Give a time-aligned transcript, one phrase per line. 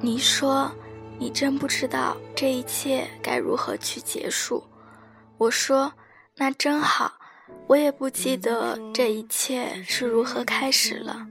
[0.00, 0.70] 你说，
[1.18, 4.62] 你真不知道这一切该如何去结束。
[5.38, 5.92] 我说，
[6.36, 7.12] 那真好。
[7.68, 11.26] 我也不记得这一切是如何开始了。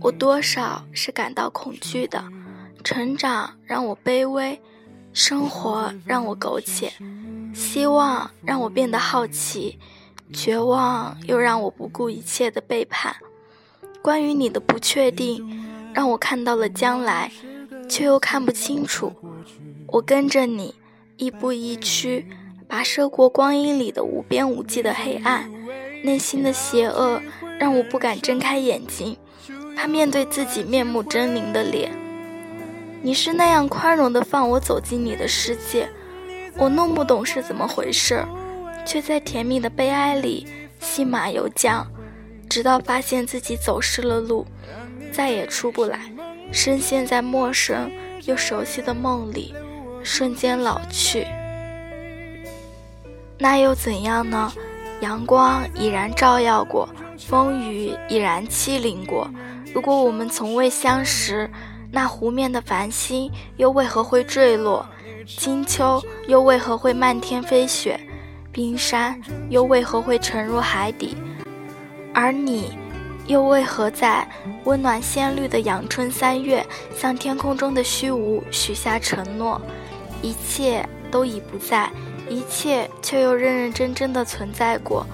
[0.00, 2.22] 我多少是感到恐惧的。
[2.84, 4.60] 成长让我卑微，
[5.12, 6.92] 生活让我苟且，
[7.54, 9.78] 希望让我变得好奇，
[10.32, 13.16] 绝望又让我不顾一切的背叛。
[14.00, 17.32] 关于你的不确定，让我看到了将来，
[17.88, 19.12] 却又看不清楚。
[19.88, 20.74] 我跟着你，
[21.16, 22.26] 亦步亦趋。
[22.68, 25.48] 跋涉过光阴里的无边无际的黑暗，
[26.02, 27.22] 内心的邪恶
[27.60, 29.16] 让我不敢睁开眼睛，
[29.76, 31.92] 怕面对自己面目狰狞的脸。
[33.02, 35.88] 你是那样宽容的放我走进你的世界，
[36.56, 38.26] 我弄不懂是怎么回事，
[38.84, 40.44] 却在甜蜜的悲哀里
[40.80, 41.86] 信马由缰，
[42.50, 44.44] 直到发现自己走失了路，
[45.12, 46.00] 再也出不来，
[46.52, 47.90] 深陷在陌生
[48.24, 49.54] 又熟悉的梦里，
[50.02, 51.26] 瞬间老去。
[53.38, 54.52] 那又怎样呢？
[55.00, 59.30] 阳光已然照耀过，风雨已然欺凌过。
[59.74, 61.50] 如果我们从未相识，
[61.92, 64.86] 那湖面的繁星又为何会坠落？
[65.26, 68.00] 金秋又为何会漫天飞雪？
[68.52, 71.14] 冰山又为何会沉入海底？
[72.14, 72.70] 而你，
[73.26, 74.28] 又为何在
[74.64, 79.60] 温暖鲜绿的阳春三月，向天空中的虚无许下承诺？
[80.22, 81.90] 一切都已不在。
[82.28, 85.06] 一切却又认认真真的存在过，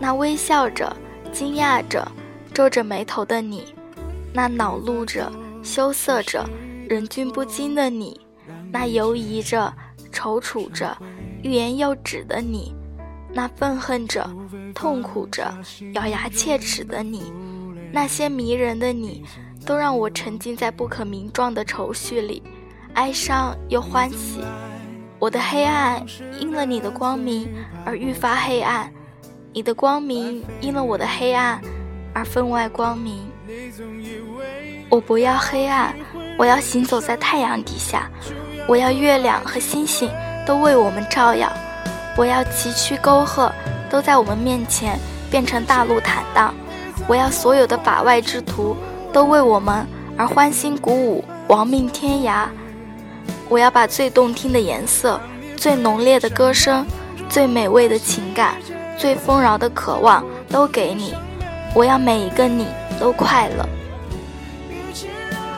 [0.00, 0.96] 那微笑着、
[1.32, 2.10] 惊讶着、
[2.52, 3.72] 皱着眉头的你，
[4.32, 5.30] 那恼怒着、
[5.62, 6.44] 羞涩着、
[6.88, 8.20] 忍俊不禁的你，
[8.72, 9.72] 那犹疑着、
[10.12, 10.98] 踌躇着、
[11.44, 12.74] 欲言又止的你，
[13.32, 14.28] 那愤恨着、
[14.74, 15.56] 痛苦着、
[15.92, 17.32] 咬牙切齿的你，
[17.92, 19.24] 那些迷人的你，
[19.66, 22.42] 都让我沉浸在不可名状的愁绪里，
[22.94, 24.40] 哀伤又欢喜。
[25.18, 26.02] 我的黑暗
[26.38, 27.48] 因了你的光明
[27.84, 28.90] 而愈发黑暗，
[29.52, 31.60] 你的光明因了我的黑暗
[32.14, 33.28] 而分外光明。
[34.88, 35.94] 我不要黑暗，
[36.38, 38.08] 我要行走在太阳底下，
[38.66, 40.08] 我要月亮和星星
[40.46, 41.52] 都为我们照耀，
[42.16, 43.52] 我要崎岖沟壑
[43.90, 44.98] 都在我们面前
[45.30, 46.54] 变成大路坦荡，
[47.10, 48.76] 我要所有的法外之徒
[49.12, 49.84] 都为我们
[50.16, 52.46] 而欢欣鼓舞，亡命天涯。
[53.48, 55.20] 我要把最动听的颜色、
[55.56, 56.86] 最浓烈的歌声、
[57.28, 58.54] 最美味的情感、
[58.96, 61.12] 最丰饶的渴望都给你。
[61.74, 62.68] 我要每一个你
[63.00, 63.68] 都快乐。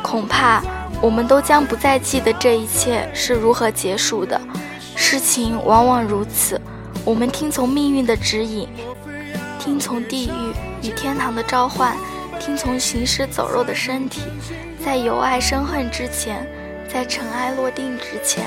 [0.03, 0.63] 恐怕
[1.03, 4.41] 我们都将不再记得这一切是如何结束的。
[4.97, 6.59] 事情往往如此，
[7.05, 8.67] 我们听从命运的指引，
[9.65, 11.97] 听从地狱与天堂的召唤，
[12.41, 14.23] 听从行尸走肉的身体，
[14.85, 16.45] 在由爱生恨之前。
[16.93, 18.45] 在尘埃落定之前，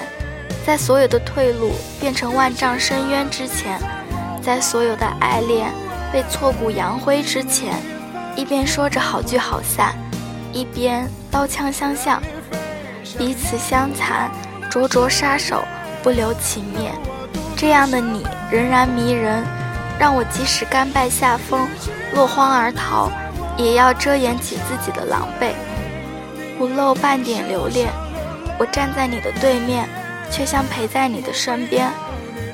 [0.68, 1.72] 在所有的退路
[2.02, 3.80] 变成万丈深渊之前，
[4.42, 5.72] 在所有的爱恋
[6.12, 7.74] 被挫骨扬灰之前，
[8.36, 9.96] 一边说着好聚好散，
[10.52, 12.22] 一边刀枪相向，
[13.18, 14.30] 彼此相残，
[14.70, 15.64] 灼灼杀手，
[16.04, 16.94] 不留情面。
[17.56, 19.44] 这样的你仍然迷人，
[20.00, 21.68] 让我即使甘拜下风，
[22.14, 23.10] 落荒而逃，
[23.58, 25.54] 也要遮掩起自己的狼狈，
[26.58, 27.90] 不露半点留恋。
[28.58, 29.88] 我站在你的对面，
[30.30, 31.90] 却像陪在你的身边。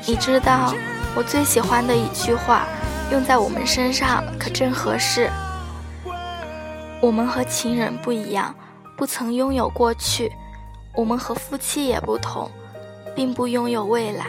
[0.05, 0.73] 你知道，
[1.15, 2.67] 我最喜欢的一句话，
[3.11, 5.29] 用在我们身上可真合适。
[7.01, 8.53] 我们和情人不一样，
[8.95, 10.29] 不曾拥有过去；
[10.93, 12.49] 我们和夫妻也不同，
[13.15, 14.25] 并不拥有未来。